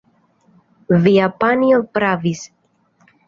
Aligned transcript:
Via 1.03 1.27
panjo 1.43 1.81
pravis. 1.99 2.41